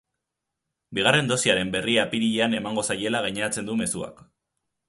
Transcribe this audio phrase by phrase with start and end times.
[0.99, 4.29] Bigarren dosiaren berri apirilean emango zaiela gaineratzen du mezuak.